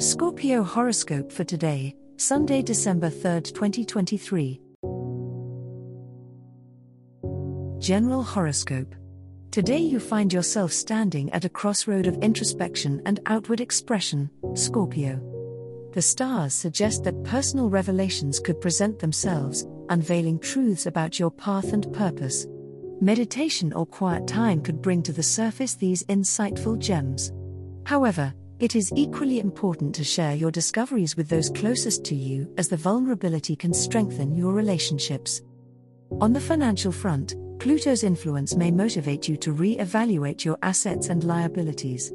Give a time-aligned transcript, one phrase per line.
[0.00, 4.60] Scorpio horoscope for today, Sunday, December 3rd, 2023.
[7.78, 8.92] General horoscope.
[9.52, 15.20] Today you find yourself standing at a crossroad of introspection and outward expression, Scorpio.
[15.92, 21.92] The stars suggest that personal revelations could present themselves, unveiling truths about your path and
[21.92, 22.48] purpose.
[23.00, 27.30] Meditation or quiet time could bring to the surface these insightful gems.
[27.86, 32.68] However, it is equally important to share your discoveries with those closest to you, as
[32.68, 35.42] the vulnerability can strengthen your relationships.
[36.20, 41.24] On the financial front, Pluto's influence may motivate you to re evaluate your assets and
[41.24, 42.12] liabilities.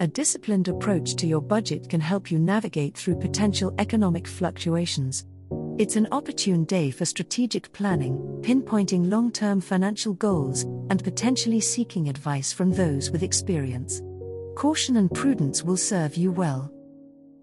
[0.00, 5.24] A disciplined approach to your budget can help you navigate through potential economic fluctuations.
[5.78, 12.08] It's an opportune day for strategic planning, pinpointing long term financial goals, and potentially seeking
[12.08, 14.02] advice from those with experience
[14.56, 16.72] caution and prudence will serve you well.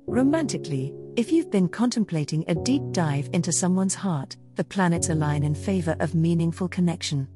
[0.07, 5.53] Romantically, if you've been contemplating a deep dive into someone's heart, the planets align in
[5.53, 7.27] favor of meaningful connection.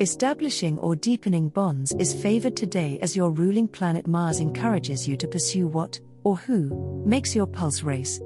[0.00, 5.28] Establishing or deepening bonds is favored today as your ruling planet Mars encourages you to
[5.28, 8.20] pursue what, or who, makes your pulse race.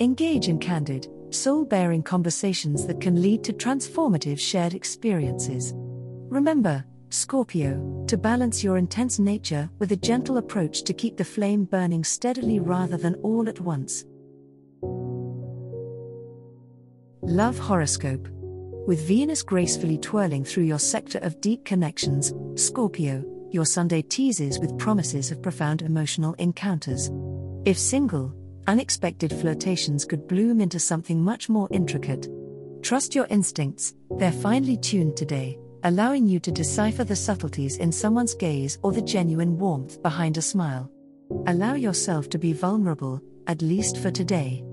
[0.00, 5.72] Engage in candid, soul bearing conversations that can lead to transformative shared experiences.
[5.74, 11.64] Remember, Scorpio, to balance your intense nature with a gentle approach to keep the flame
[11.64, 14.06] burning steadily rather than all at once.
[17.20, 18.26] Love Horoscope.
[18.86, 24.78] With Venus gracefully twirling through your sector of deep connections, Scorpio, your Sunday teases with
[24.78, 27.10] promises of profound emotional encounters.
[27.66, 28.34] If single,
[28.66, 32.26] unexpected flirtations could bloom into something much more intricate.
[32.80, 38.34] Trust your instincts, they're finely tuned today allowing you to decipher the subtleties in someone's
[38.34, 40.90] gaze or the genuine warmth behind a smile.
[41.46, 44.64] Allow yourself to be vulnerable, at least for today.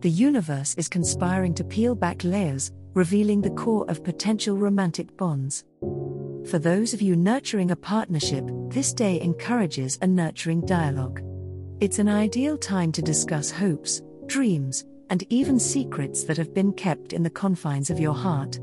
[0.00, 5.64] The universe is conspiring to peel back layers, revealing the core of potential romantic bonds.
[6.50, 11.20] For those of you nurturing a partnership, this day encourages a nurturing dialogue.
[11.80, 17.12] It's an ideal time to discuss hopes, dreams, and even secrets that have been kept
[17.12, 18.58] in the confines of your heart.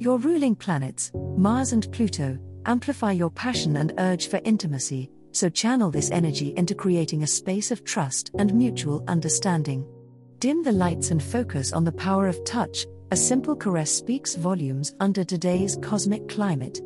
[0.00, 5.90] Your ruling planets, Mars and Pluto, amplify your passion and urge for intimacy, so channel
[5.90, 9.84] this energy into creating a space of trust and mutual understanding.
[10.38, 14.94] Dim the lights and focus on the power of touch, a simple caress speaks volumes
[15.00, 16.80] under today's cosmic climate.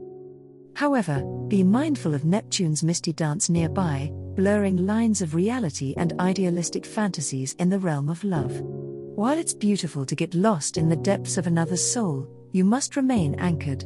[0.74, 7.54] However, be mindful of Neptune's misty dance nearby, blurring lines of reality and idealistic fantasies
[7.60, 8.60] in the realm of love.
[8.60, 13.34] While it's beautiful to get lost in the depths of another's soul, you must remain
[13.40, 13.84] anchored.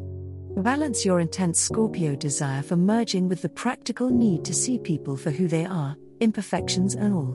[0.62, 5.30] Balance your intense Scorpio desire for merging with the practical need to see people for
[5.30, 7.34] who they are, imperfections and all.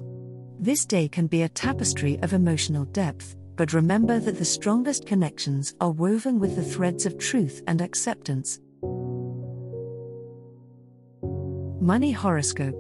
[0.60, 5.74] This day can be a tapestry of emotional depth, but remember that the strongest connections
[5.82, 8.60] are woven with the threads of truth and acceptance.
[11.82, 12.80] Money Horoscope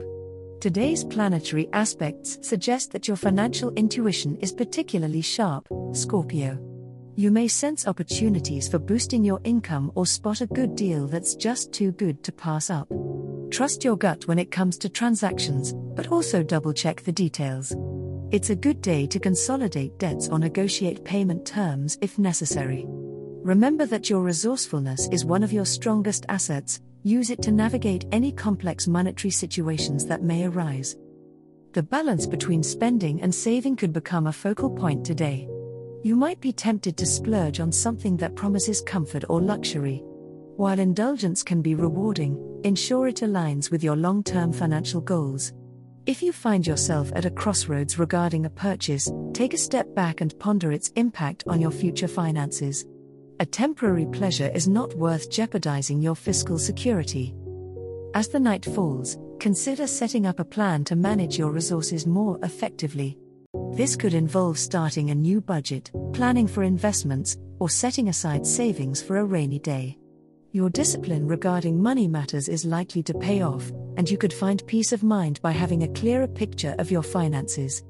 [0.62, 6.73] Today's planetary aspects suggest that your financial intuition is particularly sharp, Scorpio.
[7.16, 11.72] You may sense opportunities for boosting your income or spot a good deal that's just
[11.72, 12.92] too good to pass up.
[13.52, 17.76] Trust your gut when it comes to transactions, but also double check the details.
[18.32, 22.86] It's a good day to consolidate debts or negotiate payment terms if necessary.
[22.88, 28.32] Remember that your resourcefulness is one of your strongest assets, use it to navigate any
[28.32, 30.96] complex monetary situations that may arise.
[31.74, 35.48] The balance between spending and saving could become a focal point today.
[36.04, 40.04] You might be tempted to splurge on something that promises comfort or luxury.
[40.58, 45.54] While indulgence can be rewarding, ensure it aligns with your long term financial goals.
[46.06, 50.38] If you find yourself at a crossroads regarding a purchase, take a step back and
[50.40, 52.86] ponder its impact on your future finances.
[53.40, 57.34] A temporary pleasure is not worth jeopardizing your fiscal security.
[58.14, 63.18] As the night falls, consider setting up a plan to manage your resources more effectively.
[63.76, 69.18] This could involve starting a new budget, planning for investments, or setting aside savings for
[69.18, 69.98] a rainy day.
[70.52, 74.94] Your discipline regarding money matters is likely to pay off, and you could find peace
[74.94, 77.84] of mind by having a clearer picture of your finances.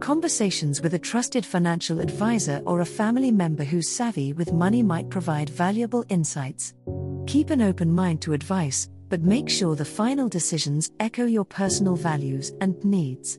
[0.00, 5.08] Conversations with a trusted financial advisor or a family member who's savvy with money might
[5.08, 6.74] provide valuable insights.
[7.28, 11.94] Keep an open mind to advice, but make sure the final decisions echo your personal
[11.94, 13.38] values and needs.